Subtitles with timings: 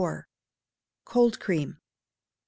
[1.05, 1.77] Cold Cream.
[1.77, 1.79] i.